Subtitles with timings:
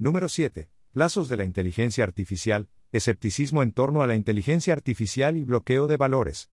[0.00, 0.70] Número 7.
[0.92, 5.96] Plazos de la inteligencia artificial, escepticismo en torno a la inteligencia artificial y bloqueo de
[5.96, 6.52] valores.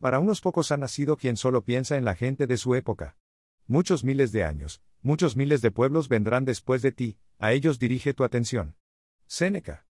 [0.00, 3.18] Para unos pocos ha nacido quien solo piensa en la gente de su época.
[3.66, 8.14] Muchos miles de años, muchos miles de pueblos vendrán después de ti, a ellos dirige
[8.14, 8.74] tu atención.
[9.26, 9.86] Séneca.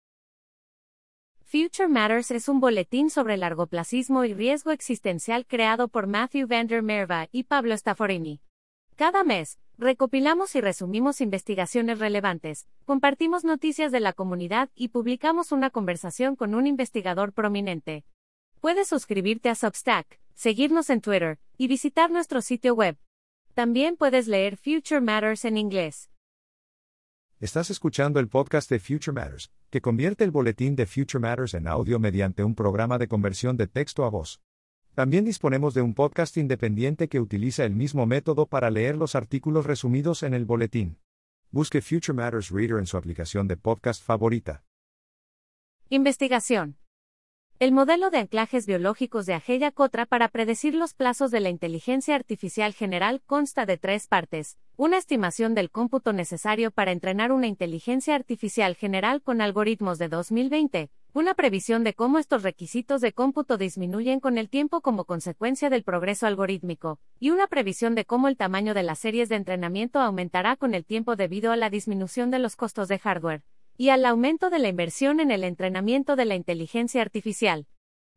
[1.43, 7.27] Future Matters es un boletín sobre largoplacismo y riesgo existencial creado por Matthew Vander Merva
[7.31, 8.41] y Pablo Stafforini.
[8.95, 15.71] Cada mes, recopilamos y resumimos investigaciones relevantes, compartimos noticias de la comunidad y publicamos una
[15.71, 18.05] conversación con un investigador prominente.
[18.59, 22.95] Puedes suscribirte a Substack, seguirnos en Twitter y visitar nuestro sitio web.
[23.55, 26.11] También puedes leer Future Matters en inglés.
[27.39, 31.67] Estás escuchando el podcast de Future Matters, que convierte el boletín de Future Matters en
[31.67, 34.41] audio mediante un programa de conversión de texto a voz.
[34.93, 39.65] También disponemos de un podcast independiente que utiliza el mismo método para leer los artículos
[39.65, 40.97] resumidos en el boletín.
[41.49, 44.65] Busque Future Matters Reader en su aplicación de podcast favorita.
[45.87, 46.77] Investigación.
[47.59, 52.15] El modelo de anclajes biológicos de Ageya Cotra para predecir los plazos de la inteligencia
[52.15, 54.57] artificial general consta de tres partes.
[54.77, 60.89] Una estimación del cómputo necesario para entrenar una inteligencia artificial general con algoritmos de 2020.
[61.13, 65.83] Una previsión de cómo estos requisitos de cómputo disminuyen con el tiempo como consecuencia del
[65.83, 67.01] progreso algorítmico.
[67.19, 70.85] Y una previsión de cómo el tamaño de las series de entrenamiento aumentará con el
[70.85, 73.43] tiempo debido a la disminución de los costos de hardware
[73.77, 77.67] y al aumento de la inversión en el entrenamiento de la inteligencia artificial.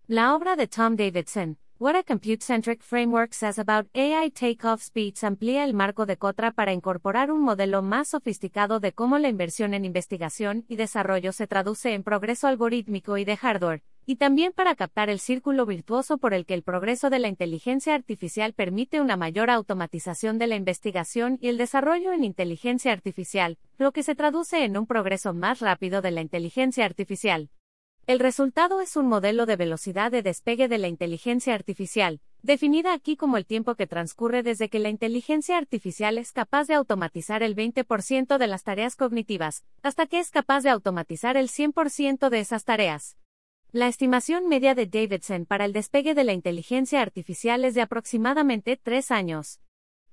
[0.06, 5.64] La obra de Tom Davidson, What a Compute-Centric Framework Says About AI Takeoff Speeds amplía
[5.64, 9.84] el marco de Cotra para incorporar un modelo más sofisticado de cómo la inversión en
[9.84, 15.11] investigación y desarrollo se traduce en progreso algorítmico y de hardware, y también para captar
[15.11, 19.50] el círculo virtuoso por el que el progreso de la inteligencia artificial permite una mayor
[19.50, 24.77] automatización de la investigación y el desarrollo en inteligencia artificial, lo que se traduce en
[24.77, 27.50] un progreso más rápido de la inteligencia artificial.
[28.06, 33.16] El resultado es un modelo de velocidad de despegue de la inteligencia artificial, definida aquí
[33.16, 37.56] como el tiempo que transcurre desde que la inteligencia artificial es capaz de automatizar el
[37.56, 42.65] 20% de las tareas cognitivas, hasta que es capaz de automatizar el 100% de esas
[42.65, 43.16] tareas.
[43.72, 48.76] La estimación media de Davidson para el despegue de la inteligencia artificial es de aproximadamente
[48.76, 49.60] tres años.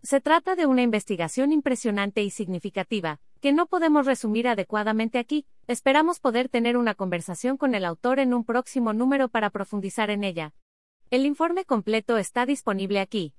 [0.02, 6.19] Se trata de una investigación impresionante y significativa, que no podemos resumir adecuadamente aquí, esperamos
[6.19, 10.53] poder tener una conversación con el autor en un próximo número para profundizar en ella.
[11.09, 13.34] El informe completo está disponible aquí.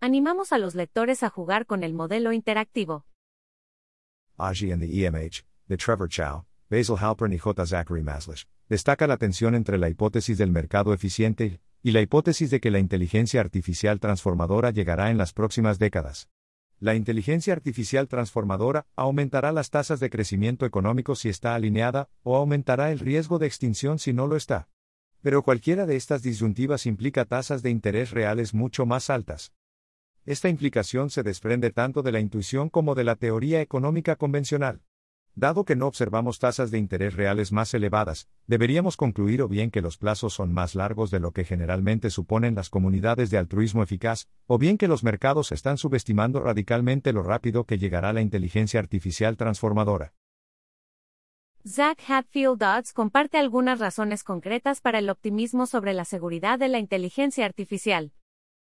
[0.00, 3.04] Animamos a los lectores a jugar con el modelo interactivo.
[4.38, 7.66] AGI and the EMH, de Trevor Chow, Basil Halpern y J.
[7.66, 12.60] Zachary Maslish, destaca la tensión entre la hipótesis del mercado eficiente y la hipótesis de
[12.60, 16.28] que la inteligencia artificial transformadora llegará en las próximas décadas.
[16.82, 22.90] La inteligencia artificial transformadora aumentará las tasas de crecimiento económico si está alineada, o aumentará
[22.90, 24.70] el riesgo de extinción si no lo está.
[25.20, 29.52] Pero cualquiera de estas disyuntivas implica tasas de interés reales mucho más altas.
[30.24, 34.80] Esta implicación se desprende tanto de la intuición como de la teoría económica convencional.
[35.34, 39.80] Dado que no observamos tasas de interés reales más elevadas, deberíamos concluir o bien que
[39.80, 44.28] los plazos son más largos de lo que generalmente suponen las comunidades de altruismo eficaz,
[44.46, 49.36] o bien que los mercados están subestimando radicalmente lo rápido que llegará la inteligencia artificial
[49.36, 50.12] transformadora.
[51.66, 56.78] Zach Hatfield Dodds comparte algunas razones concretas para el optimismo sobre la seguridad de la
[56.78, 58.12] inteligencia artificial.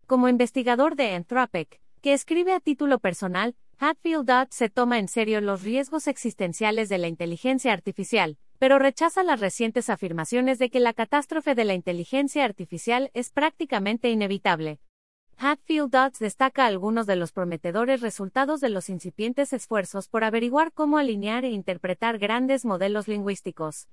[0.05, 5.39] Como investigador de Anthropic, que escribe a título personal, Hatfield Dodds se toma en serio
[5.39, 10.91] los riesgos existenciales de la inteligencia artificial, pero rechaza las recientes afirmaciones de que la
[10.91, 14.81] catástrofe de la inteligencia artificial es prácticamente inevitable.
[15.37, 20.97] Hatfield Dodds destaca algunos de los prometedores resultados de los incipientes esfuerzos por averiguar cómo
[20.97, 23.87] alinear e interpretar grandes modelos lingüísticos.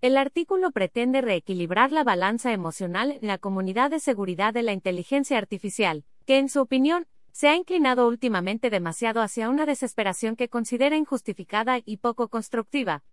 [0.00, 5.36] El artículo pretende reequilibrar la balanza emocional en la comunidad de seguridad de la inteligencia
[5.36, 10.96] artificial, que en su opinión, se ha inclinado últimamente demasiado hacia una desesperación que considera
[10.96, 13.04] injustificada y poco constructiva.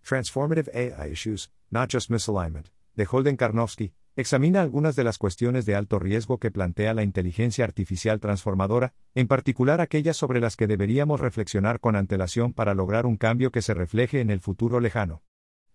[0.00, 5.74] Transformative AI Issues, Not Just Misalignment, de Holden Karnofsky, examina algunas de las cuestiones de
[5.74, 11.20] alto riesgo que plantea la inteligencia artificial transformadora, en particular aquellas sobre las que deberíamos
[11.20, 15.22] reflexionar con antelación para lograr un cambio que se refleje en el futuro lejano.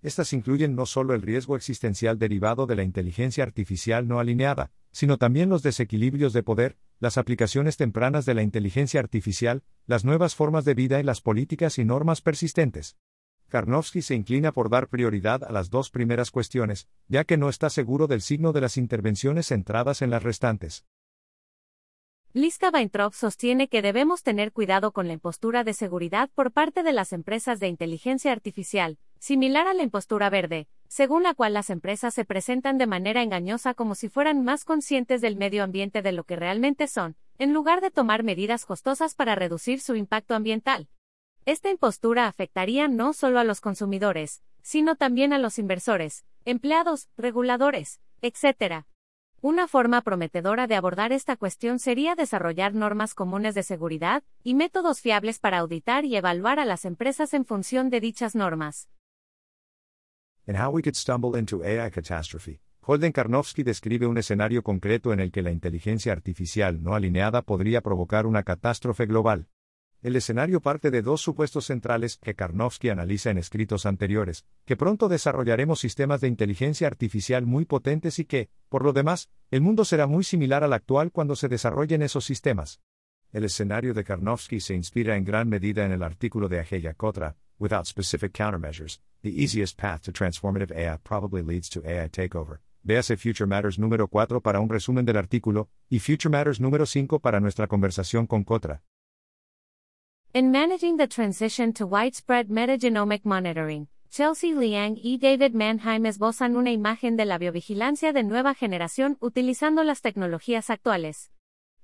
[0.01, 5.18] Estas incluyen no solo el riesgo existencial derivado de la inteligencia artificial no alineada, sino
[5.18, 10.65] también los desequilibrios de poder, las aplicaciones tempranas de la inteligencia artificial, las nuevas formas
[10.65, 12.97] de vida y las políticas y normas persistentes.
[13.50, 17.69] Karnofsky se inclina por dar prioridad a las dos primeras cuestiones, ya que no está
[17.69, 20.86] seguro del signo de las intervenciones centradas en las restantes.
[22.33, 26.91] Liska Weintraub sostiene que debemos tener cuidado con la impostura de seguridad por parte de
[26.91, 32.13] las empresas de inteligencia artificial, similar a la impostura verde, según la cual las empresas
[32.13, 36.23] se presentan de manera engañosa como si fueran más conscientes del medio ambiente de lo
[36.23, 40.87] que realmente son, en lugar de tomar medidas costosas para reducir su impacto ambiental.
[41.45, 47.99] Esta impostura afectaría no solo a los consumidores, sino también a los inversores, empleados, reguladores,
[48.21, 48.85] etc.,
[49.41, 55.01] una forma prometedora de abordar esta cuestión sería desarrollar normas comunes de seguridad y métodos
[55.01, 58.89] fiables para auditar y evaluar a las empresas en función de dichas normas.
[60.47, 65.19] En How We Could Stumble into AI Catastrophe, Holden Karnofsky describe un escenario concreto en
[65.19, 69.47] el que la inteligencia artificial no alineada podría provocar una catástrofe global.
[70.03, 75.09] El escenario parte de dos supuestos centrales que Karnofsky analiza en escritos anteriores, que pronto
[75.09, 80.06] desarrollaremos sistemas de inteligencia artificial muy potentes y que, por lo demás, el mundo será
[80.06, 82.81] muy similar al actual cuando se desarrollen esos sistemas.
[83.31, 87.36] El escenario de Karnofsky se inspira en gran medida en el artículo de Ajeya Kotra,
[87.57, 92.57] Without specific countermeasures, the easiest path to transformative AI probably leads to AI takeover.
[92.85, 97.19] Véase Future Matters número 4 para un resumen del artículo, y Future Matters número 5
[97.19, 98.81] para nuestra conversación con Kotra.
[100.33, 106.71] In managing the transition to widespread metagenomic monitoring, Chelsea Liang y David Mannheim esbozan una
[106.71, 111.31] imagen de la biovigilancia de nueva generación utilizando las tecnologías actuales.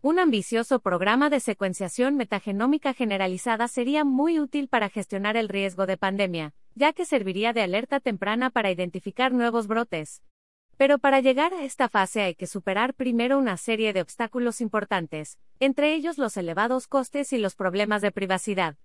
[0.04, 5.96] Un ambicioso programa de secuenciación metagenómica generalizada sería muy útil para gestionar el riesgo de
[5.96, 10.24] pandemia, ya que serviría de alerta temprana para identificar nuevos brotes.
[10.76, 15.38] Pero para llegar a esta fase hay que superar primero una serie de obstáculos importantes,
[15.60, 18.78] entre ellos los elevados costes y los problemas de privacidad.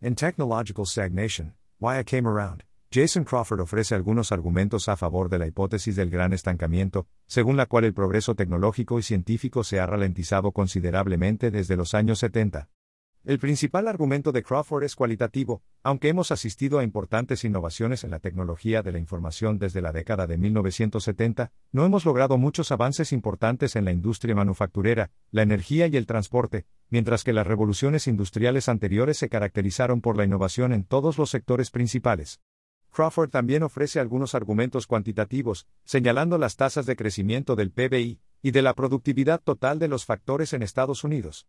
[0.00, 5.38] En Technological Stagnation, Why I Came Around, Jason Crawford ofrece algunos argumentos a favor de
[5.38, 9.84] la hipótesis del gran estancamiento, según la cual el progreso tecnológico y científico se ha
[9.84, 12.70] ralentizado considerablemente desde los años 70.
[13.24, 18.20] El principal argumento de Crawford es cualitativo, aunque hemos asistido a importantes innovaciones en la
[18.20, 23.76] tecnología de la información desde la década de 1970, no hemos logrado muchos avances importantes
[23.76, 29.18] en la industria manufacturera, la energía y el transporte, mientras que las revoluciones industriales anteriores
[29.18, 32.40] se caracterizaron por la innovación en todos los sectores principales.
[32.98, 38.60] Crawford también ofrece algunos argumentos cuantitativos, señalando las tasas de crecimiento del PBI y de
[38.60, 41.46] la productividad total de los factores en Estados Unidos.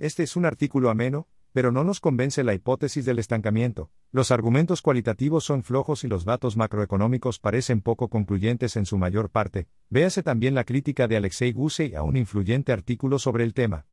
[0.00, 3.92] Este es un artículo ameno, pero no nos convence la hipótesis del estancamiento.
[4.10, 9.30] Los argumentos cualitativos son flojos y los datos macroeconómicos parecen poco concluyentes en su mayor
[9.30, 9.68] parte.
[9.90, 13.86] Véase también la crítica de Alexei Gusey a un influyente artículo sobre el tema.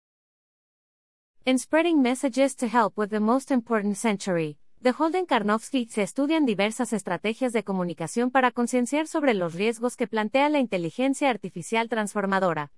[1.45, 6.45] In spreading messages to help with the most important century, de Holden Karnofsky se estudian
[6.45, 12.71] diversas estrategias de comunicación para concienciar sobre los riesgos que plantea la inteligencia artificial transformadora.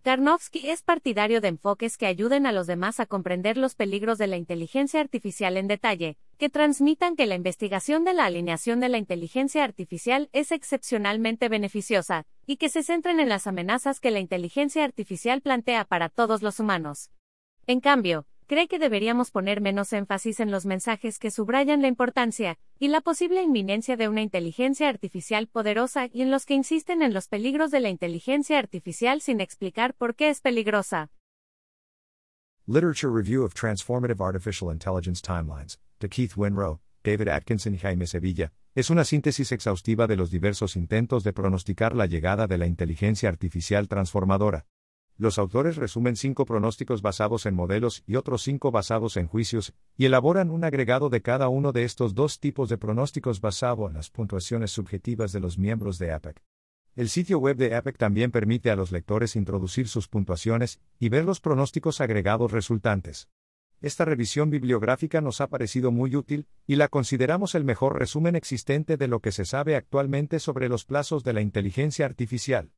[0.00, 4.26] Karnofsky es partidario de enfoques que ayuden a los demás a comprender los peligros de
[4.26, 8.96] la inteligencia artificial en detalle, que transmitan que la investigación de la alineación de la
[8.96, 14.82] inteligencia artificial es excepcionalmente beneficiosa, y que se centren en las amenazas que la inteligencia
[14.82, 17.10] artificial plantea para todos los humanos.
[17.66, 22.58] En cambio, cree que deberíamos poner menos énfasis en los mensajes que subrayan la importancia
[22.80, 27.14] y la posible inminencia de una inteligencia artificial poderosa y en los que insisten en
[27.14, 31.12] los peligros de la inteligencia artificial sin explicar por qué es peligrosa.
[32.66, 38.52] Literature Review of Transformative Artificial Intelligence Timelines, de Keith Winrow, David Atkinson y Jaime Sevilla,
[38.74, 43.28] es una síntesis exhaustiva de los diversos intentos de pronosticar la llegada de la inteligencia
[43.28, 44.66] artificial transformadora.
[45.20, 50.06] Los autores resumen cinco pronósticos basados en modelos y otros cinco basados en juicios, y
[50.06, 54.08] elaboran un agregado de cada uno de estos dos tipos de pronósticos basado en las
[54.08, 56.42] puntuaciones subjetivas de los miembros de APEC.
[56.96, 61.26] El sitio web de APEC también permite a los lectores introducir sus puntuaciones y ver
[61.26, 63.28] los pronósticos agregados resultantes.
[63.82, 68.96] Esta revisión bibliográfica nos ha parecido muy útil, y la consideramos el mejor resumen existente
[68.96, 72.72] de lo que se sabe actualmente sobre los plazos de la inteligencia artificial.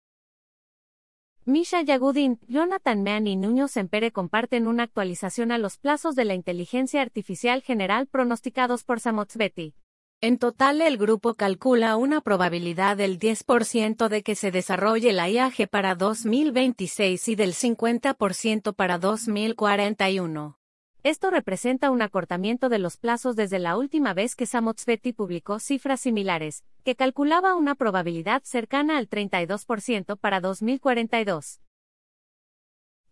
[1.44, 6.34] Misha Yagudin, Jonathan Mann y Nuño Sempere comparten una actualización a los plazos de la
[6.34, 9.74] inteligencia artificial general pronosticados por Samotzbeti.
[10.20, 15.68] En total, el grupo calcula una probabilidad del 10% de que se desarrolle la IAG
[15.68, 20.61] para 2026 y del 50% para 2041.
[21.04, 26.00] Esto representa un acortamiento de los plazos desde la última vez que Samotzveti publicó cifras
[26.00, 31.60] similares, que calculaba una probabilidad cercana al 32% para 2042.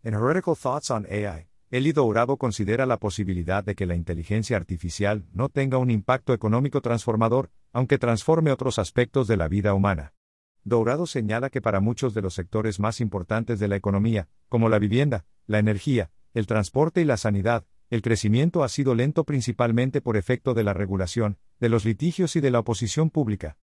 [0.04, 5.24] En Heretical Thoughts on AI, Eli Dourado considera la posibilidad de que la inteligencia artificial
[5.32, 10.14] no tenga un impacto económico transformador, aunque transforme otros aspectos de la vida humana.
[10.62, 14.78] Dourado señala que para muchos de los sectores más importantes de la economía, como la
[14.78, 20.16] vivienda, la energía, el transporte y la sanidad, el crecimiento ha sido lento principalmente por
[20.16, 23.58] efecto de la regulación, de los litigios y de la oposición pública.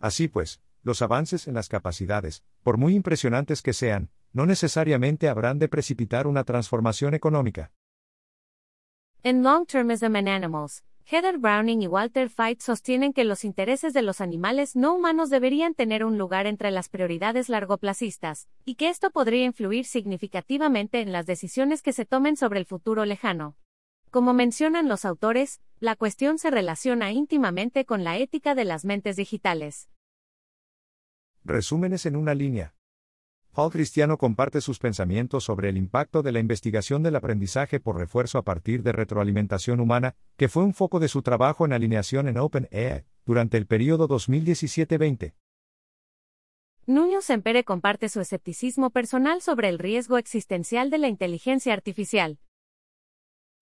[0.00, 5.58] Así pues, los avances en las capacidades, por muy impresionantes que sean, no necesariamente habrán
[5.58, 7.72] de precipitar una transformación económica.
[9.22, 14.02] En Long Termism and Animals, Heather Browning y Walter Fight sostienen que los intereses de
[14.02, 19.10] los animales no humanos deberían tener un lugar entre las prioridades largoplacistas, y que esto
[19.10, 23.56] podría influir significativamente en las decisiones que se tomen sobre el futuro lejano.
[24.10, 29.16] Como mencionan los autores, la cuestión se relaciona íntimamente con la ética de las mentes
[29.16, 29.90] digitales.
[31.44, 32.74] Resúmenes en una línea.
[33.52, 38.38] Paul Cristiano comparte sus pensamientos sobre el impacto de la investigación del aprendizaje por refuerzo
[38.38, 42.38] a partir de retroalimentación humana, que fue un foco de su trabajo en alineación en
[42.38, 45.34] OpenAI durante el periodo 2017-20.
[46.86, 52.38] Nuño Sempere comparte su escepticismo personal sobre el riesgo existencial de la inteligencia artificial.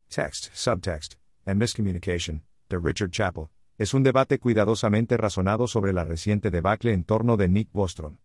[0.09, 3.49] Text, Subtext, and Miscommunication, de Richard Chappell,
[3.79, 8.19] es un debate cuidadosamente razonado sobre la reciente debacle en torno de Nick Bostrom.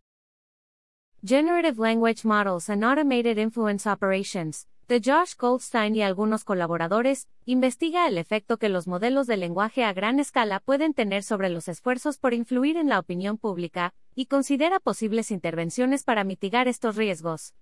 [1.24, 8.18] Generative Language Models and Automated Influence Operations, de Josh Goldstein y algunos colaboradores, investiga el
[8.18, 12.34] efecto que los modelos de lenguaje a gran escala pueden tener sobre los esfuerzos por
[12.34, 17.54] influir en la opinión pública, y considera posibles intervenciones para mitigar estos riesgos.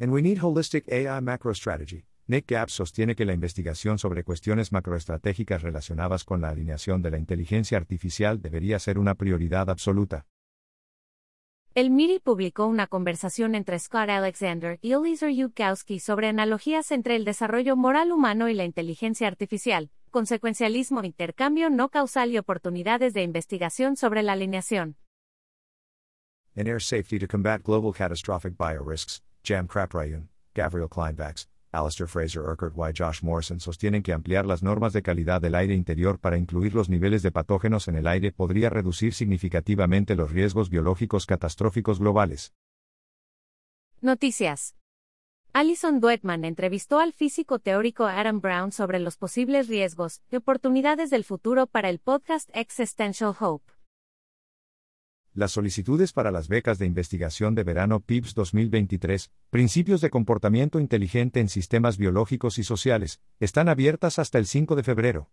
[0.00, 2.04] And we need holistic AI macro strategy.
[2.30, 7.16] Nick Gapp sostiene que la investigación sobre cuestiones macroestratégicas relacionadas con la alineación de la
[7.16, 10.26] inteligencia artificial debería ser una prioridad absoluta.
[11.74, 17.24] El MIRI publicó una conversación entre Scott Alexander y Eliezer Yudkowsky sobre analogías entre el
[17.24, 23.96] desarrollo moral humano y la inteligencia artificial, consecuencialismo, intercambio no causal y oportunidades de investigación
[23.96, 24.96] sobre la alineación.
[26.54, 32.74] En Air Safety to Combat Global Catastrophic Biorisks, Jam Kraprayan, Gabriel Kleinvax, Alistair Fraser Urquhart
[32.76, 36.74] y Josh Morrison sostienen que ampliar las normas de calidad del aire interior para incluir
[36.74, 42.54] los niveles de patógenos en el aire podría reducir significativamente los riesgos biológicos catastróficos globales.
[44.00, 44.74] Noticias.
[45.52, 51.24] Alison Duetman entrevistó al físico teórico Adam Brown sobre los posibles riesgos y oportunidades del
[51.24, 53.77] futuro para el podcast Existential Hope.
[55.34, 61.40] Las solicitudes para las becas de investigación de verano PIBS 2023, Principios de Comportamiento Inteligente
[61.40, 65.30] en Sistemas Biológicos y Sociales, están abiertas hasta el 5 de febrero.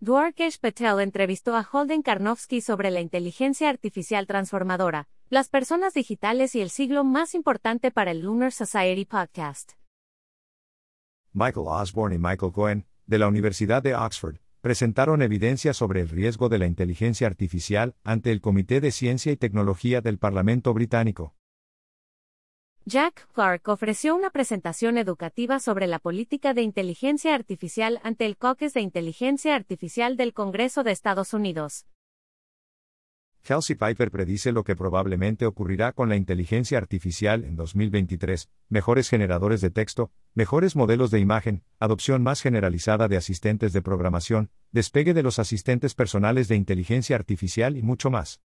[0.00, 6.60] Dwarkesh Patel entrevistó a Holden Karnofsky sobre la inteligencia artificial transformadora, las personas digitales y
[6.60, 9.72] el siglo más importante para el Lunar Society Podcast.
[11.32, 14.36] Michael Osborne y Michael Cohen, de la Universidad de Oxford,
[14.68, 19.36] presentaron evidencia sobre el riesgo de la inteligencia artificial ante el Comité de Ciencia y
[19.38, 21.34] Tecnología del Parlamento británico.
[22.84, 28.74] Jack Clark ofreció una presentación educativa sobre la política de inteligencia artificial ante el Caucus
[28.74, 31.86] de Inteligencia Artificial del Congreso de Estados Unidos.
[33.42, 39.60] Kelsey Piper predice lo que probablemente ocurrirá con la inteligencia artificial en 2023, mejores generadores
[39.60, 45.22] de texto, mejores modelos de imagen, adopción más generalizada de asistentes de programación, despegue de
[45.22, 48.40] los asistentes personales de inteligencia artificial y mucho más.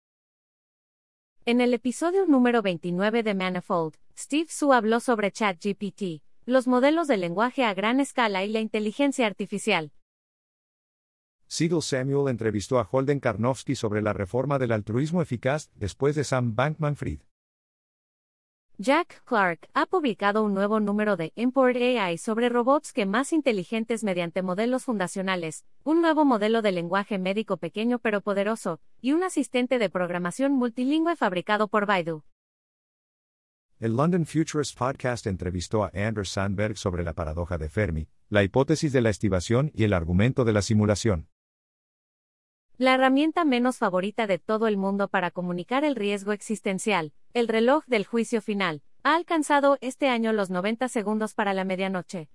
[1.46, 7.18] En el episodio número 29 de Manifold, Steve Su habló sobre ChatGPT, los modelos de
[7.18, 9.92] lenguaje a gran escala y la inteligencia artificial.
[11.54, 16.56] Siegel Samuel entrevistó a Holden Karnofsky sobre la reforma del altruismo eficaz después de Sam
[16.56, 17.20] Bankman Fried.
[18.80, 24.04] Jack Clark ha publicado un nuevo número de Import AI sobre robots que más inteligentes
[24.04, 29.78] mediante modelos fundacionales, un nuevo modelo de lenguaje médico pequeño pero poderoso, y un asistente
[29.78, 32.24] de programación multilingüe fabricado por Baidu.
[33.80, 38.92] El London Futurist Podcast entrevistó a Anders Sandberg sobre la paradoja de Fermi, la hipótesis
[38.92, 41.28] de la estivación y el argumento de la simulación.
[42.80, 47.86] La herramienta menos favorita de todo el mundo para comunicar el riesgo existencial, el reloj
[47.86, 52.30] del juicio final, ha alcanzado este año los 90 segundos para la medianoche.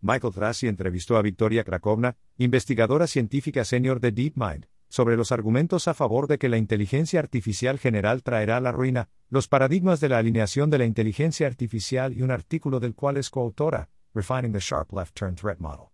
[0.00, 5.94] Michael Trassi entrevistó a Victoria Krakovna, investigadora científica senior de DeepMind, sobre los argumentos a
[5.94, 10.68] favor de que la inteligencia artificial general traerá la ruina, los paradigmas de la alineación
[10.68, 15.14] de la inteligencia artificial y un artículo del cual es coautora, Refining the Sharp Left
[15.14, 15.89] Turn Threat Model.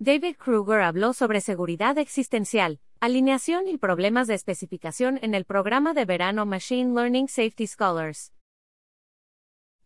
[0.00, 6.04] David Kruger habló sobre seguridad existencial, alineación y problemas de especificación en el programa de
[6.04, 8.32] verano Machine Learning Safety Scholars.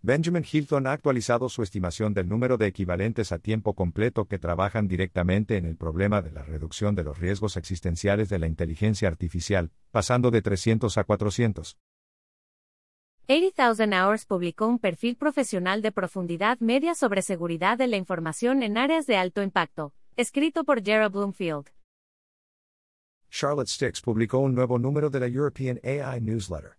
[0.02, 4.87] Benjamin Hilton ha actualizado su estimación del número de equivalentes a tiempo completo que trabajan
[4.87, 9.71] directamente en el problema de la reducción de los riesgos existenciales de la inteligencia artificial,
[9.92, 11.78] pasando de 300 a 400.
[13.28, 18.76] 80,000 Hours publicó un perfil profesional de profundidad media sobre seguridad de la información en
[18.76, 21.71] áreas de alto impacto, escrito por Gerald Bloomfield.
[23.31, 26.76] Charlotte Stix publicó un nuevo número de la European AI Newsletter.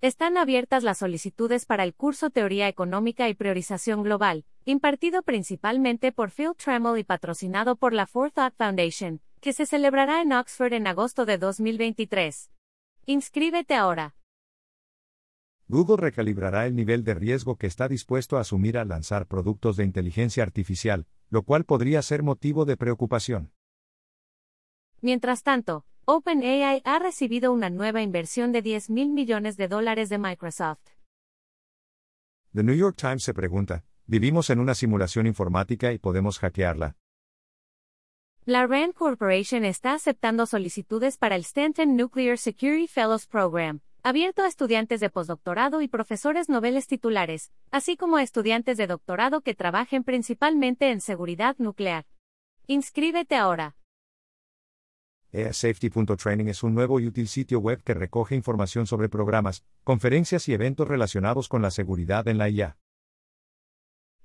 [0.00, 6.30] Están abiertas las solicitudes para el curso Teoría Económica y Priorización Global, impartido principalmente por
[6.30, 11.26] Phil Tremel y patrocinado por la Forethought Foundation, que se celebrará en Oxford en agosto
[11.26, 12.50] de 2023.
[13.06, 14.14] Inscríbete ahora.
[15.70, 19.84] Google recalibrará el nivel de riesgo que está dispuesto a asumir al lanzar productos de
[19.84, 23.52] inteligencia artificial, lo cual podría ser motivo de preocupación.
[25.00, 30.18] Mientras tanto, OpenAI ha recibido una nueva inversión de 10 mil millones de dólares de
[30.18, 30.80] Microsoft.
[32.52, 36.96] The New York Times se pregunta, ¿vivimos en una simulación informática y podemos hackearla?
[38.44, 44.46] La RAND Corporation está aceptando solicitudes para el Stanton Nuclear Security Fellows Program, abierto a
[44.46, 50.04] estudiantes de postdoctorado y profesores noveles titulares, así como a estudiantes de doctorado que trabajen
[50.04, 52.06] principalmente en seguridad nuclear.
[52.66, 53.76] Inscríbete ahora.
[55.32, 60.54] EASafety.training es un nuevo y útil sitio web que recoge información sobre programas, conferencias y
[60.54, 62.76] eventos relacionados con la seguridad en la IA.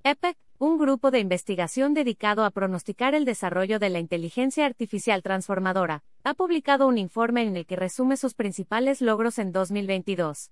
[0.04, 6.04] EPEC, un grupo de investigación dedicado a pronosticar el desarrollo de la inteligencia artificial transformadora,
[6.24, 10.52] ha publicado un informe en el que resume sus principales logros en 2022.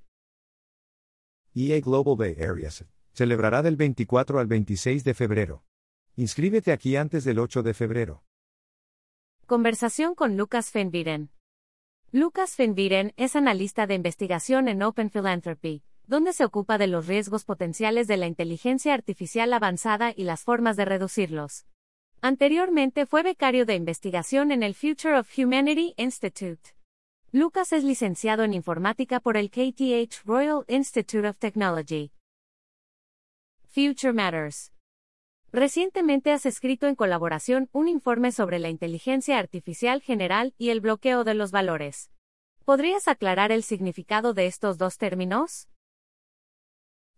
[1.56, 5.64] EA Global Bay Areas celebrará del 24 al 26 de febrero.
[6.16, 8.24] Inscríbete aquí antes del 8 de febrero.
[9.46, 11.30] Conversación con Lucas Fenviren.
[12.12, 15.84] Lucas Fenviren es analista de investigación en Open Philanthropy,
[16.14, 20.78] donde se ocupa de los riesgos potenciales de la inteligencia artificial avanzada y las formas
[20.78, 21.66] de reducirlos.
[22.22, 26.76] Anteriormente fue becario de investigación en el Future of Humanity Institute.
[27.32, 32.12] Lucas es licenciado en informática por el KTH Royal Institute of Technology.
[33.64, 34.72] Future Matters.
[35.52, 41.24] Recientemente has escrito en colaboración un informe sobre la inteligencia artificial general y el bloqueo
[41.24, 42.12] de los valores.
[42.66, 45.70] ¿Podrías aclarar el significado de estos dos términos?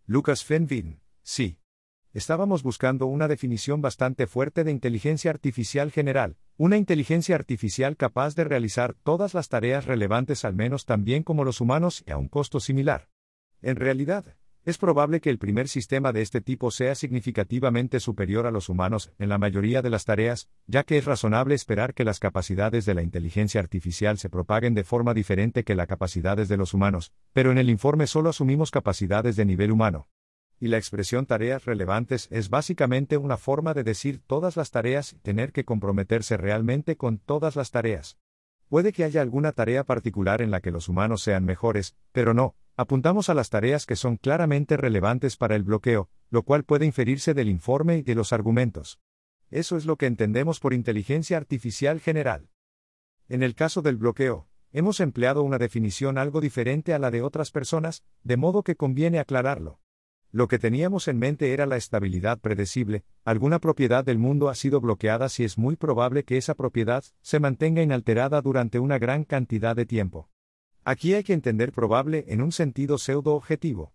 [0.08, 1.58] Lucas Fenvin, sí.
[2.12, 8.44] Estábamos buscando una definición bastante fuerte de inteligencia artificial general, una inteligencia artificial capaz de
[8.44, 12.28] realizar todas las tareas relevantes al menos tan bien como los humanos y a un
[12.28, 13.08] costo similar.
[13.62, 14.36] En realidad,
[14.66, 19.12] es probable que el primer sistema de este tipo sea significativamente superior a los humanos
[19.16, 22.94] en la mayoría de las tareas, ya que es razonable esperar que las capacidades de
[22.94, 27.52] la inteligencia artificial se propaguen de forma diferente que las capacidades de los humanos, pero
[27.52, 30.08] en el informe solo asumimos capacidades de nivel humano.
[30.58, 35.18] Y la expresión tareas relevantes es básicamente una forma de decir todas las tareas y
[35.20, 38.18] tener que comprometerse realmente con todas las tareas.
[38.68, 42.56] Puede que haya alguna tarea particular en la que los humanos sean mejores, pero no,
[42.76, 47.32] apuntamos a las tareas que son claramente relevantes para el bloqueo, lo cual puede inferirse
[47.32, 49.00] del informe y de los argumentos.
[49.50, 52.50] Eso es lo que entendemos por inteligencia artificial general.
[53.28, 57.50] En el caso del bloqueo, hemos empleado una definición algo diferente a la de otras
[57.50, 59.80] personas, de modo que conviene aclararlo.
[60.30, 64.82] Lo que teníamos en mente era la estabilidad predecible, alguna propiedad del mundo ha sido
[64.82, 69.74] bloqueada si es muy probable que esa propiedad se mantenga inalterada durante una gran cantidad
[69.74, 70.28] de tiempo.
[70.88, 73.92] Aquí hay que entender probable en un sentido pseudo-objetivo.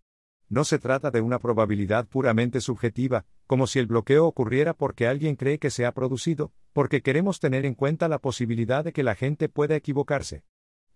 [0.50, 5.38] No se trata de una probabilidad puramente subjetiva, como si el bloqueo ocurriera porque alguien
[5.38, 9.16] cree que se ha producido, porque queremos tener en cuenta la posibilidad de que la
[9.16, 10.44] gente pueda equivocarse.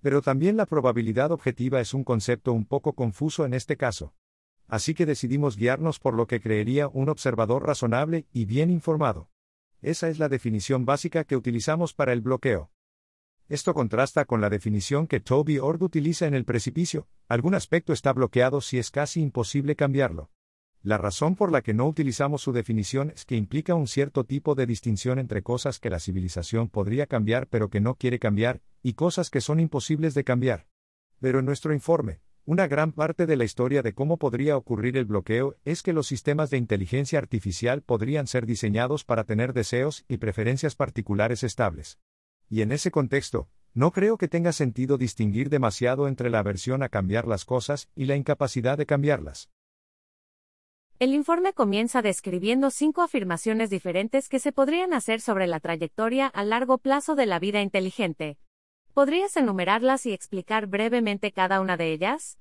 [0.01, 4.13] Pero también la probabilidad objetiva es un concepto un poco confuso en este caso
[4.67, 9.29] así que decidimos guiarnos por lo que creería un observador razonable y bien informado.
[9.81, 12.71] Esa es la definición básica que utilizamos para el bloqueo.
[13.47, 18.11] Esto contrasta con la definición que Toby Ord utiliza en el precipicio, algún aspecto está
[18.11, 20.31] bloqueado si es casi imposible cambiarlo.
[20.81, 24.55] La razón por la que no utilizamos su definición es que implica un cierto tipo
[24.55, 28.93] de distinción entre cosas que la civilización podría cambiar pero que no quiere cambiar, y
[28.93, 30.65] cosas que son imposibles de cambiar.
[31.19, 35.05] Pero en nuestro informe, una gran parte de la historia de cómo podría ocurrir el
[35.05, 40.17] bloqueo es que los sistemas de inteligencia artificial podrían ser diseñados para tener deseos y
[40.17, 41.99] preferencias particulares estables.
[42.49, 46.89] Y en ese contexto, no creo que tenga sentido distinguir demasiado entre la aversión a
[46.89, 49.49] cambiar las cosas y la incapacidad de cambiarlas.
[50.99, 56.43] El informe comienza describiendo cinco afirmaciones diferentes que se podrían hacer sobre la trayectoria a
[56.43, 58.37] largo plazo de la vida inteligente,
[58.95, 62.39] ¿Podrías enumerarlas y explicar brevemente cada una de ellas?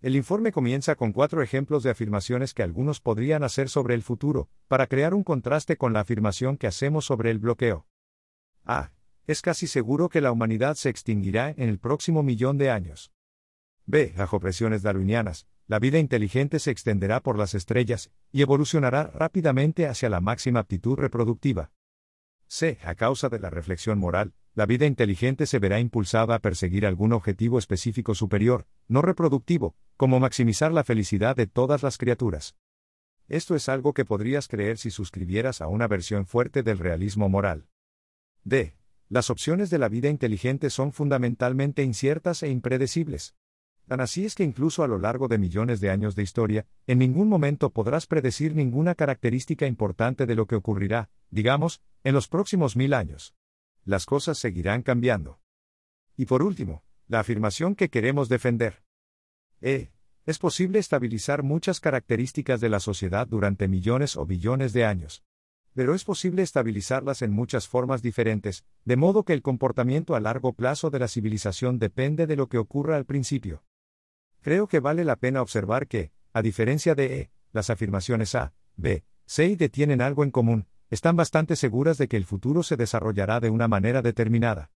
[0.00, 4.48] El informe comienza con cuatro ejemplos de afirmaciones que algunos podrían hacer sobre el futuro,
[4.66, 7.86] para crear un contraste con la afirmación que hacemos sobre el bloqueo.
[8.64, 8.92] A.
[9.26, 13.12] Es casi seguro que la humanidad se extinguirá en el próximo millón de años.
[13.86, 14.12] B.
[14.16, 20.10] Bajo presiones darwinianas, la vida inteligente se extenderá por las estrellas, y evolucionará rápidamente hacia
[20.10, 21.72] la máxima aptitud reproductiva.
[22.46, 22.78] C.
[22.84, 27.12] A causa de la reflexión moral, la vida inteligente se verá impulsada a perseguir algún
[27.12, 32.56] objetivo específico superior, no reproductivo, como maximizar la felicidad de todas las criaturas.
[33.26, 37.66] Esto es algo que podrías creer si suscribieras a una versión fuerte del realismo moral.
[38.44, 38.76] D.
[39.08, 43.34] Las opciones de la vida inteligente son fundamentalmente inciertas e impredecibles.
[43.86, 46.98] Tan así es que incluso a lo largo de millones de años de historia, en
[46.98, 52.76] ningún momento podrás predecir ninguna característica importante de lo que ocurrirá, digamos, en los próximos
[52.76, 53.34] mil años.
[53.84, 55.40] Las cosas seguirán cambiando.
[56.16, 58.82] Y por último, la afirmación que queremos defender.
[59.60, 59.90] E.
[60.26, 65.22] Es posible estabilizar muchas características de la sociedad durante millones o billones de años.
[65.74, 70.52] Pero es posible estabilizarlas en muchas formas diferentes, de modo que el comportamiento a largo
[70.52, 73.64] plazo de la civilización depende de lo que ocurra al principio.
[74.40, 79.04] Creo que vale la pena observar que, a diferencia de E, las afirmaciones A, B,
[79.26, 82.76] C y D tienen algo en común, están bastante seguras de que el futuro se
[82.76, 84.70] desarrollará de una manera determinada.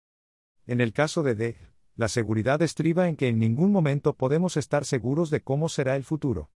[0.65, 1.57] En el caso de D,
[1.95, 6.03] la seguridad estriba en que en ningún momento podemos estar seguros de cómo será el
[6.03, 6.49] futuro.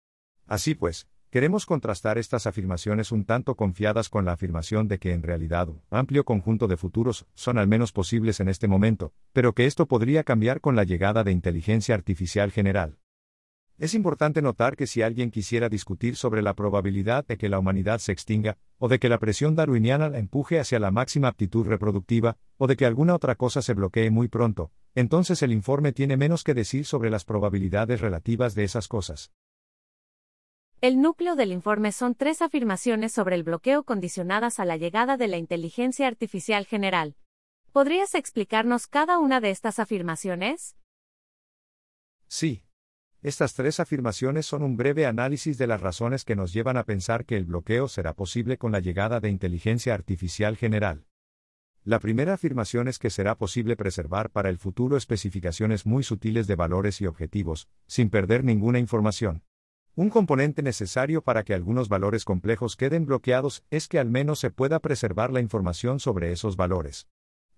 [0.46, 5.22] Así pues, queremos contrastar estas afirmaciones un tanto confiadas con la afirmación de que en
[5.22, 9.66] realidad un amplio conjunto de futuros son al menos posibles en este momento, pero que
[9.66, 12.98] esto podría cambiar con la llegada de inteligencia artificial general.
[13.78, 17.98] Es importante notar que si alguien quisiera discutir sobre la probabilidad de que la humanidad
[17.98, 22.36] se extinga, o de que la presión darwiniana la empuje hacia la máxima aptitud reproductiva,
[22.58, 26.44] o de que alguna otra cosa se bloquee muy pronto, entonces el informe tiene menos
[26.44, 29.32] que decir sobre las probabilidades relativas de esas cosas.
[30.82, 35.28] El núcleo del informe son tres afirmaciones sobre el bloqueo condicionadas a la llegada de
[35.28, 37.16] la inteligencia artificial general.
[37.70, 40.78] ¿Podrías explicarnos cada una de estas afirmaciones?
[42.28, 42.64] Sí.
[43.20, 47.26] Estas tres afirmaciones son un breve análisis de las razones que nos llevan a pensar
[47.26, 51.04] que el bloqueo será posible con la llegada de inteligencia artificial general.
[51.84, 56.56] La primera afirmación es que será posible preservar para el futuro especificaciones muy sutiles de
[56.56, 59.42] valores y objetivos, sin perder ninguna información.
[60.00, 64.50] Un componente necesario para que algunos valores complejos queden bloqueados es que al menos se
[64.50, 67.06] pueda preservar la información sobre esos valores.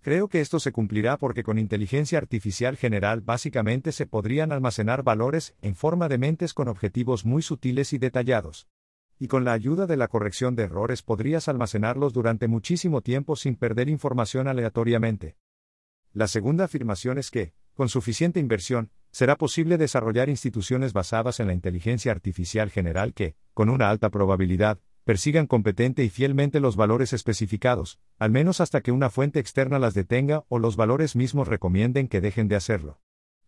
[0.01, 5.55] Creo que esto se cumplirá porque con inteligencia artificial general básicamente se podrían almacenar valores
[5.63, 8.67] en forma de mentes con objetivos muy sutiles y detallados.
[9.21, 13.55] Y con la ayuda de la corrección de errores podrías almacenarlos durante muchísimo tiempo sin
[13.55, 15.37] perder información aleatoriamente.
[16.13, 21.53] La segunda afirmación es que, con suficiente inversión, será posible desarrollar instituciones basadas en la
[21.53, 28.01] inteligencia artificial general que, con una alta probabilidad, persigan competente y fielmente los valores especificados,
[28.19, 32.21] al menos hasta que una fuente externa las detenga o los valores mismos recomienden que
[32.21, 33.01] dejen de hacerlo.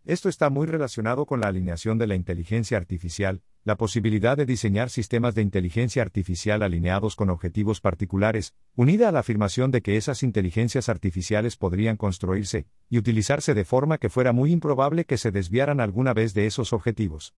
[0.04, 4.90] Esto está muy relacionado con la alineación de la inteligencia artificial, la posibilidad de diseñar
[4.90, 10.22] sistemas de inteligencia artificial alineados con objetivos particulares, unida a la afirmación de que esas
[10.22, 15.80] inteligencias artificiales podrían construirse y utilizarse de forma que fuera muy improbable que se desviaran
[15.80, 17.34] alguna vez de esos objetivos.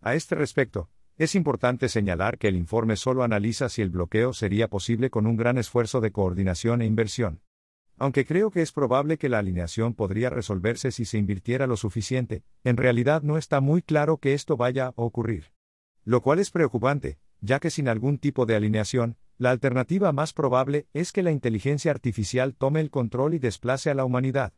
[0.00, 4.66] A este respecto, es importante señalar que el informe solo analiza si el bloqueo sería
[4.66, 7.43] posible con un gran esfuerzo de coordinación e inversión.
[7.96, 12.42] Aunque creo que es probable que la alineación podría resolverse si se invirtiera lo suficiente,
[12.64, 15.52] en realidad no está muy claro que esto vaya a ocurrir.
[16.04, 20.86] Lo cual es preocupante, ya que sin algún tipo de alineación, la alternativa más probable
[20.92, 24.52] es que la inteligencia artificial tome el control y desplace a la humanidad.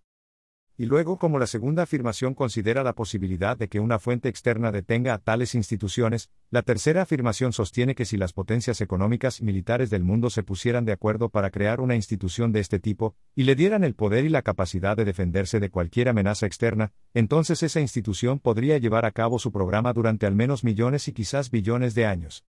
[0.78, 5.14] Y luego, como la segunda afirmación considera la posibilidad de que una fuente externa detenga
[5.14, 10.04] a tales instituciones, la tercera afirmación sostiene que si las potencias económicas y militares del
[10.04, 13.84] mundo se pusieran de acuerdo para crear una institución de este tipo, y le dieran
[13.84, 18.76] el poder y la capacidad de defenderse de cualquier amenaza externa, entonces esa institución podría
[18.76, 22.44] llevar a cabo su programa durante al menos millones y quizás billones de años.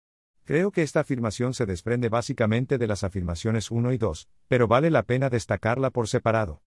[0.45, 4.89] Creo que esta afirmación se desprende básicamente de las afirmaciones 1 y 2, pero vale
[4.89, 6.63] la pena destacarla por separado.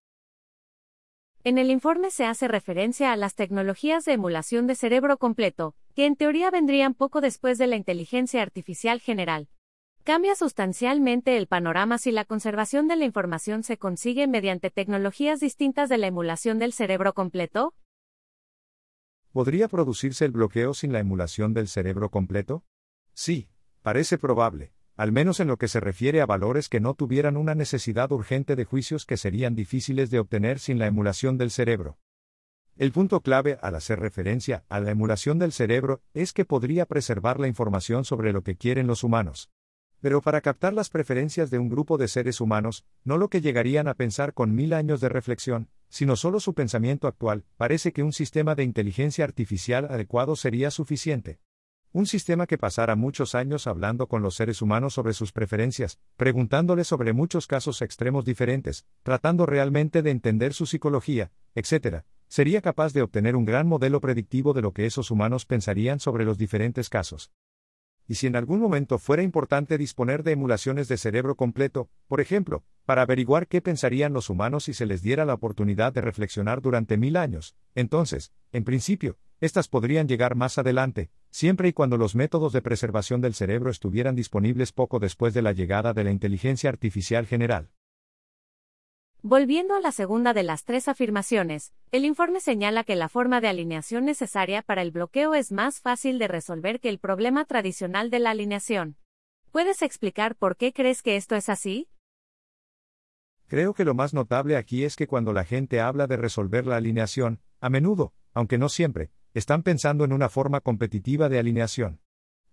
[1.44, 6.07] En el informe se hace referencia a las tecnologías de emulación de cerebro completo, que
[6.07, 9.48] en teoría vendrían poco después de la inteligencia artificial general.
[10.03, 15.88] ¿Cambia sustancialmente el panorama si la conservación de la información se consigue mediante tecnologías distintas
[15.88, 17.74] de la emulación del cerebro completo?
[19.33, 22.64] ¿Podría producirse el bloqueo sin la emulación del cerebro completo?
[23.12, 23.48] Sí,
[23.83, 27.54] parece probable al menos en lo que se refiere a valores que no tuvieran una
[27.54, 31.98] necesidad urgente de juicios que serían difíciles de obtener sin la emulación del cerebro.
[32.76, 37.38] El punto clave al hacer referencia a la emulación del cerebro es que podría preservar
[37.38, 39.50] la información sobre lo que quieren los humanos.
[40.00, 43.87] Pero para captar las preferencias de un grupo de seres humanos, no lo que llegarían
[43.87, 48.12] a pensar con mil años de reflexión, sino solo su pensamiento actual, parece que un
[48.12, 51.38] sistema de inteligencia artificial adecuado sería suficiente.
[51.90, 56.87] Un sistema que pasara muchos años hablando con los seres humanos sobre sus preferencias, preguntándoles
[56.87, 63.01] sobre muchos casos extremos diferentes, tratando realmente de entender su psicología, etc., sería capaz de
[63.01, 67.31] obtener un gran modelo predictivo de lo que esos humanos pensarían sobre los diferentes casos.
[68.09, 72.64] Y si en algún momento fuera importante disponer de emulaciones de cerebro completo, por ejemplo,
[72.87, 76.97] para averiguar qué pensarían los humanos si se les diera la oportunidad de reflexionar durante
[76.97, 82.55] mil años, entonces, en principio, estas podrían llegar más adelante, siempre y cuando los métodos
[82.55, 87.27] de preservación del cerebro estuvieran disponibles poco después de la llegada de la inteligencia artificial
[87.27, 87.68] general.
[89.22, 93.48] Volviendo a la segunda de las tres afirmaciones, el informe señala que la forma de
[93.48, 98.20] alineación necesaria para el bloqueo es más fácil de resolver que el problema tradicional de
[98.20, 98.96] la alineación.
[99.50, 101.88] ¿Puedes explicar por qué crees que esto es así?
[103.48, 106.76] Creo que lo más notable aquí es que cuando la gente habla de resolver la
[106.76, 112.00] alineación, a menudo, aunque no siempre, están pensando en una forma competitiva de alineación.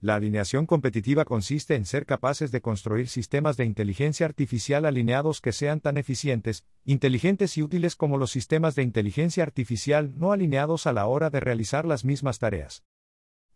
[0.05, 5.51] La alineación competitiva consiste en ser capaces de construir sistemas de inteligencia artificial alineados que
[5.51, 10.93] sean tan eficientes, inteligentes y útiles como los sistemas de inteligencia artificial no alineados a
[10.93, 12.83] la hora de realizar las mismas tareas.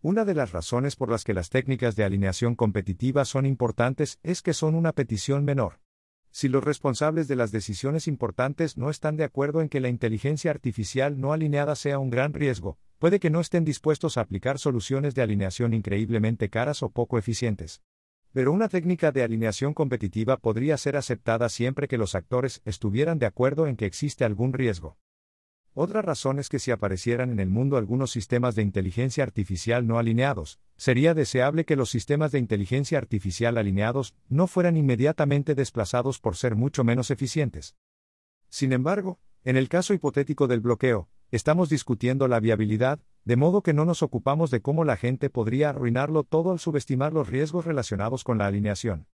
[0.01, 4.41] Una de las razones por las que las técnicas de alineación competitiva son importantes es
[4.41, 5.81] que son una petición menor.
[6.31, 10.49] Si los responsables de las decisiones importantes no están de acuerdo en que la inteligencia
[10.49, 15.15] artificial no alineada sea un gran riesgo, puede que no estén dispuestos a aplicar soluciones
[15.15, 17.81] de alineación increíblemente caras o poco eficientes.
[18.31, 23.25] Pero una técnica de alineación competitiva podría ser aceptada siempre que los actores estuvieran de
[23.25, 24.97] acuerdo en que existe algún riesgo.
[25.73, 29.97] Otra razón es que si aparecieran en el mundo algunos sistemas de inteligencia artificial no
[29.97, 36.35] alineados, sería deseable que los sistemas de inteligencia artificial alineados no fueran inmediatamente desplazados por
[36.35, 37.75] ser mucho menos eficientes.
[38.49, 43.73] Sin embargo, en el caso hipotético del bloqueo, estamos discutiendo la viabilidad, de modo que
[43.73, 48.23] no nos ocupamos de cómo la gente podría arruinarlo todo al subestimar los riesgos relacionados
[48.23, 49.07] con la alineación.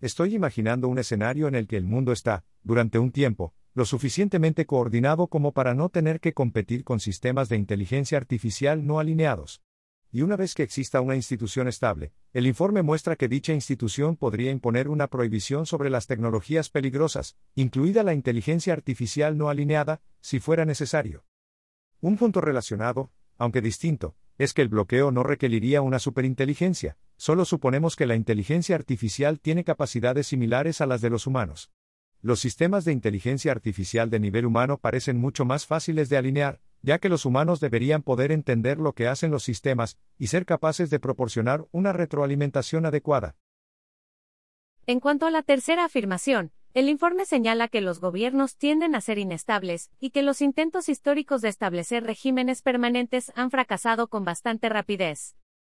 [0.00, 4.64] Estoy imaginando un escenario en el que el mundo está, durante un tiempo, lo suficientemente
[4.64, 9.62] coordinado como para no tener que competir con sistemas de inteligencia artificial no alineados.
[10.10, 14.50] Y una vez que exista una institución estable, el informe muestra que dicha institución podría
[14.50, 20.64] imponer una prohibición sobre las tecnologías peligrosas, incluida la inteligencia artificial no alineada, si fuera
[20.64, 21.27] necesario.
[22.00, 27.96] Un punto relacionado, aunque distinto, es que el bloqueo no requeriría una superinteligencia, solo suponemos
[27.96, 31.72] que la inteligencia artificial tiene capacidades similares a las de los humanos.
[32.22, 36.98] Los sistemas de inteligencia artificial de nivel humano parecen mucho más fáciles de alinear, ya
[36.98, 41.00] que los humanos deberían poder entender lo que hacen los sistemas y ser capaces de
[41.00, 43.36] proporcionar una retroalimentación adecuada.
[44.86, 49.18] En cuanto a la tercera afirmación, el informe señala que los gobiernos tienden a ser
[49.18, 55.34] inestables, y que los intentos históricos de establecer regímenes permanentes han fracasado con bastante rapidez.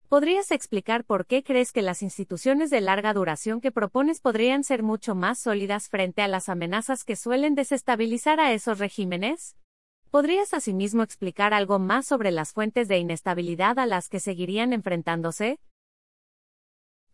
[0.09, 4.83] ¿Podrías explicar por qué crees que las instituciones de larga duración que propones podrían ser
[4.83, 9.55] mucho más sólidas frente a las amenazas que suelen desestabilizar a esos regímenes?
[10.11, 15.61] ¿Podrías asimismo explicar algo más sobre las fuentes de inestabilidad a las que seguirían enfrentándose?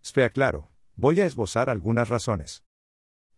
[0.01, 2.63] Espera claro, voy a esbozar algunas razones.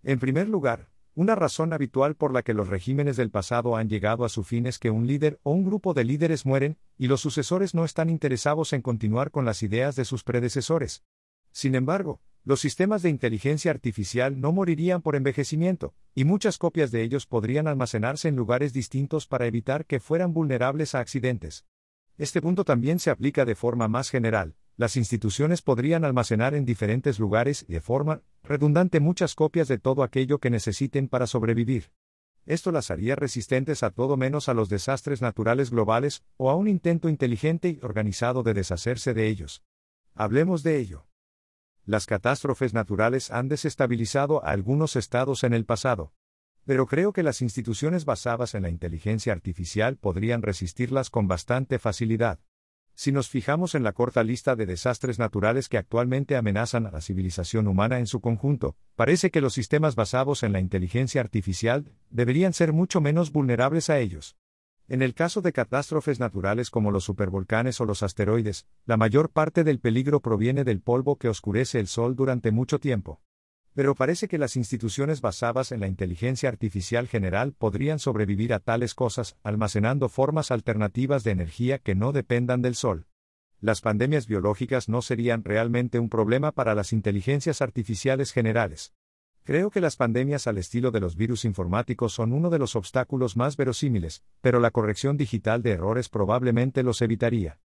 [0.06, 4.24] En primer lugar, una razón habitual por la que los regímenes del pasado han llegado
[4.24, 7.20] a su fin es que un líder o un grupo de líderes mueren, y los
[7.20, 11.02] sucesores no están interesados en continuar con las ideas de sus predecesores.
[11.50, 17.02] Sin embargo, los sistemas de inteligencia artificial no morirían por envejecimiento, y muchas copias de
[17.02, 21.66] ellos podrían almacenarse en lugares distintos para evitar que fueran vulnerables a accidentes.
[22.16, 27.18] Este punto también se aplica de forma más general, las instituciones podrían almacenar en diferentes
[27.18, 31.90] lugares y de forma redundante muchas copias de todo aquello que necesiten para sobrevivir.
[32.44, 36.68] Esto las haría resistentes a todo menos a los desastres naturales globales o a un
[36.68, 39.64] intento inteligente y organizado de deshacerse de ellos.
[40.14, 41.06] Hablemos de ello.
[41.84, 46.12] Las catástrofes naturales han desestabilizado a algunos estados en el pasado.
[46.64, 52.40] Pero creo que las instituciones basadas en la inteligencia artificial podrían resistirlas con bastante facilidad.
[52.98, 57.02] Si nos fijamos en la corta lista de desastres naturales que actualmente amenazan a la
[57.02, 62.54] civilización humana en su conjunto, parece que los sistemas basados en la inteligencia artificial deberían
[62.54, 64.38] ser mucho menos vulnerables a ellos.
[64.88, 69.62] En el caso de catástrofes naturales como los supervolcanes o los asteroides, la mayor parte
[69.62, 73.20] del peligro proviene del polvo que oscurece el Sol durante mucho tiempo.
[73.76, 78.94] Pero parece que las instituciones basadas en la inteligencia artificial general podrían sobrevivir a tales
[78.94, 83.06] cosas, almacenando formas alternativas de energía que no dependan del sol.
[83.60, 88.94] Las pandemias biológicas no serían realmente un problema para las inteligencias artificiales generales.
[89.44, 93.36] Creo que las pandemias al estilo de los virus informáticos son uno de los obstáculos
[93.36, 97.60] más verosímiles, pero la corrección digital de errores probablemente los evitaría.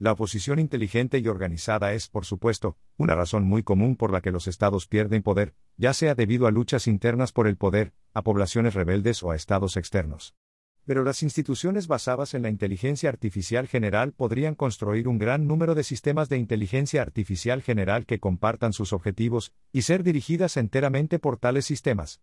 [0.00, 4.30] La oposición inteligente y organizada es, por supuesto, una razón muy común por la que
[4.30, 8.74] los estados pierden poder, ya sea debido a luchas internas por el poder, a poblaciones
[8.74, 10.36] rebeldes o a estados externos.
[10.84, 15.82] Pero las instituciones basadas en la inteligencia artificial general podrían construir un gran número de
[15.82, 21.64] sistemas de inteligencia artificial general que compartan sus objetivos, y ser dirigidas enteramente por tales
[21.64, 22.20] sistemas.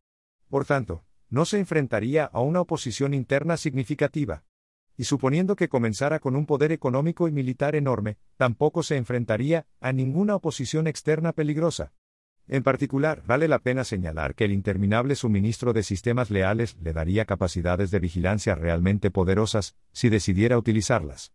[0.50, 4.46] Por tanto, no se enfrentaría a una oposición interna significativa
[4.98, 9.92] y suponiendo que comenzara con un poder económico y militar enorme, tampoco se enfrentaría a
[9.92, 11.94] ninguna oposición externa peligrosa.
[12.48, 17.26] En particular, vale la pena señalar que el interminable suministro de sistemas leales le daría
[17.26, 21.34] capacidades de vigilancia realmente poderosas, si decidiera utilizarlas.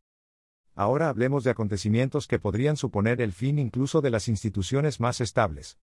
[0.75, 5.79] Ahora hablemos de acontecimientos que podrían suponer el fin incluso de las instituciones más estables.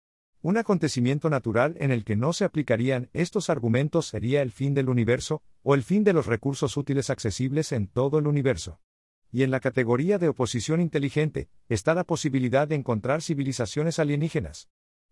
[0.44, 4.90] Un acontecimiento natural en el que no se aplicarían estos argumentos sería el fin del
[4.90, 8.82] universo, o el fin de los recursos útiles accesibles en todo el universo.
[9.32, 14.68] Y en la categoría de oposición inteligente, está la posibilidad de encontrar civilizaciones alienígenas.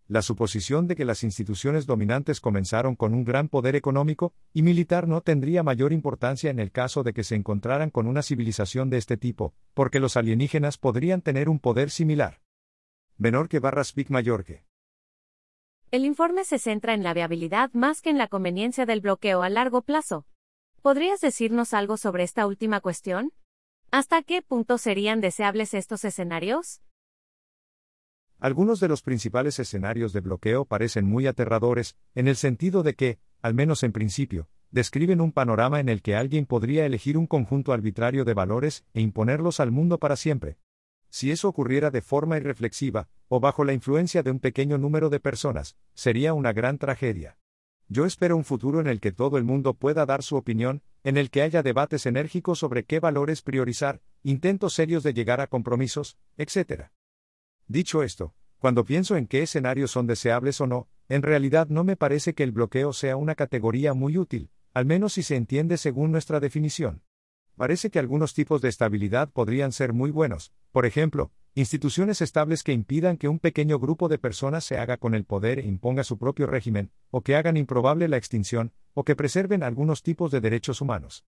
[0.06, 5.08] La suposición de que las instituciones dominantes comenzaron con un gran poder económico y militar
[5.08, 8.98] no tendría mayor importancia en el caso de que se encontraran con una civilización de
[8.98, 12.42] este tipo, porque los alienígenas podrían tener un poder similar.
[13.16, 14.70] Menor que barras Big mayor que.
[15.92, 19.50] El informe se centra en la viabilidad más que en la conveniencia del bloqueo a
[19.50, 20.24] largo plazo.
[20.80, 23.34] ¿Podrías decirnos algo sobre esta última cuestión?
[23.90, 26.80] ¿Hasta qué punto serían deseables estos escenarios?
[28.38, 33.18] Algunos de los principales escenarios de bloqueo parecen muy aterradores, en el sentido de que,
[33.42, 37.70] al menos en principio, describen un panorama en el que alguien podría elegir un conjunto
[37.74, 40.56] arbitrario de valores e imponerlos al mundo para siempre.
[41.12, 45.20] Si eso ocurriera de forma irreflexiva, o bajo la influencia de un pequeño número de
[45.20, 47.36] personas, sería una gran tragedia.
[47.86, 51.18] Yo espero un futuro en el que todo el mundo pueda dar su opinión, en
[51.18, 56.16] el que haya debates enérgicos sobre qué valores priorizar, intentos serios de llegar a compromisos,
[56.38, 56.84] etc.
[57.66, 61.96] Dicho esto, cuando pienso en qué escenarios son deseables o no, en realidad no me
[61.96, 66.10] parece que el bloqueo sea una categoría muy útil, al menos si se entiende según
[66.10, 67.02] nuestra definición.
[67.56, 72.72] Parece que algunos tipos de estabilidad podrían ser muy buenos, por ejemplo, instituciones estables que
[72.72, 76.18] impidan que un pequeño grupo de personas se haga con el poder e imponga su
[76.18, 80.80] propio régimen, o que hagan improbable la extinción, o que preserven algunos tipos de derechos
[80.80, 81.24] humanos.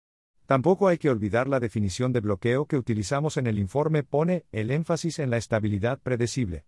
[0.46, 4.70] Tampoco hay que olvidar la definición de bloqueo que utilizamos en el informe pone el
[4.70, 6.66] énfasis en la estabilidad predecible.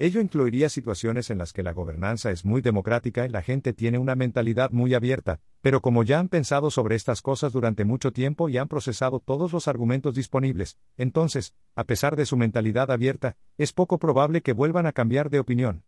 [0.00, 3.98] Ello incluiría situaciones en las que la gobernanza es muy democrática y la gente tiene
[3.98, 8.48] una mentalidad muy abierta, pero como ya han pensado sobre estas cosas durante mucho tiempo
[8.48, 13.72] y han procesado todos los argumentos disponibles, entonces, a pesar de su mentalidad abierta, es
[13.72, 15.82] poco probable que vuelvan a cambiar de opinión.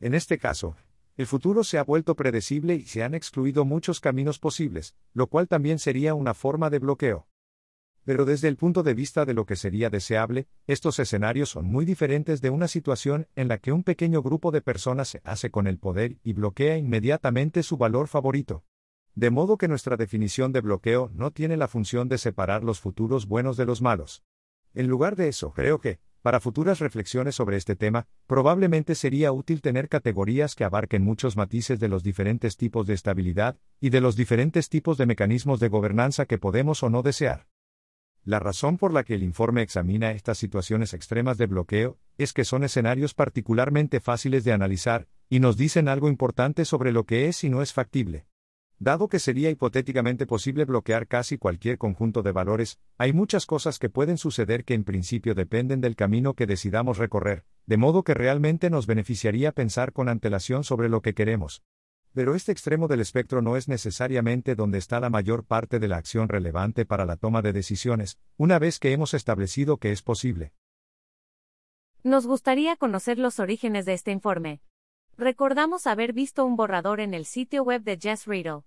[0.00, 0.74] En este caso,
[1.18, 5.48] el futuro se ha vuelto predecible y se han excluido muchos caminos posibles, lo cual
[5.48, 7.29] también sería una forma de bloqueo.
[8.04, 11.84] Pero desde el punto de vista de lo que sería deseable, estos escenarios son muy
[11.84, 15.66] diferentes de una situación en la que un pequeño grupo de personas se hace con
[15.66, 18.64] el poder y bloquea inmediatamente su valor favorito.
[19.14, 23.26] De modo que nuestra definición de bloqueo no tiene la función de separar los futuros
[23.26, 24.22] buenos de los malos.
[24.72, 29.62] En lugar de eso, creo que, para futuras reflexiones sobre este tema, probablemente sería útil
[29.62, 34.16] tener categorías que abarquen muchos matices de los diferentes tipos de estabilidad, y de los
[34.16, 37.49] diferentes tipos de mecanismos de gobernanza que podemos o no desear.
[38.24, 42.44] La razón por la que el informe examina estas situaciones extremas de bloqueo es que
[42.44, 47.44] son escenarios particularmente fáciles de analizar, y nos dicen algo importante sobre lo que es
[47.44, 48.26] y no es factible.
[48.78, 53.90] Dado que sería hipotéticamente posible bloquear casi cualquier conjunto de valores, hay muchas cosas que
[53.90, 58.70] pueden suceder que en principio dependen del camino que decidamos recorrer, de modo que realmente
[58.70, 61.62] nos beneficiaría pensar con antelación sobre lo que queremos.
[62.12, 65.96] Pero este extremo del espectro no es necesariamente donde está la mayor parte de la
[65.96, 70.52] acción relevante para la toma de decisiones, una vez que hemos establecido que es posible.
[72.02, 74.60] Nos gustaría conocer los orígenes de este informe.
[75.16, 78.62] Recordamos haber visto un borrador en el sitio web de Jess Riddle.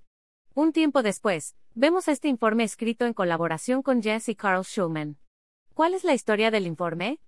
[0.53, 5.17] Un tiempo después, vemos este informe escrito en colaboración con Jess y Carl Schulman.
[5.73, 7.19] ¿Cuál es la historia del informe?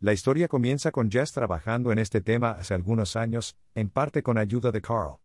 [0.00, 4.38] La historia comienza con Jess trabajando en este tema hace algunos años, en parte con
[4.38, 5.16] ayuda de Carl.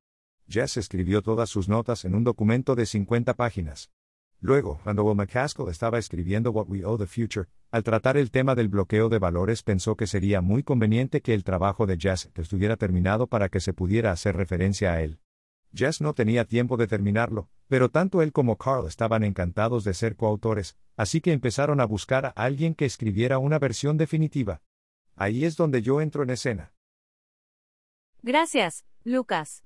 [0.47, 3.91] Jess escribió todas sus notas en un documento de 50 páginas.
[4.39, 8.55] Luego, cuando Will McCaskill estaba escribiendo What We Owe the Future, al tratar el tema
[8.55, 12.75] del bloqueo de valores pensó que sería muy conveniente que el trabajo de Jess estuviera
[12.75, 15.19] terminado para que se pudiera hacer referencia a él.
[15.71, 20.15] Jess no tenía tiempo de terminarlo, pero tanto él como Carl estaban encantados de ser
[20.15, 24.61] coautores, así que empezaron a buscar a alguien que escribiera una versión definitiva.
[25.15, 26.73] Ahí es donde yo entro en escena.
[28.21, 29.63] Gracias, Lucas.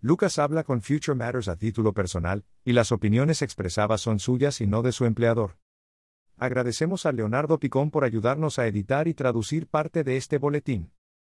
[0.00, 4.66] Lucas habla con Future Matters a título personal, y las opiniones expresadas son suyas y
[4.66, 5.58] no de su empleador.
[6.36, 10.92] Agradecemos a Leonardo Picón por ayudarnos a editar y traducir parte de este boletín.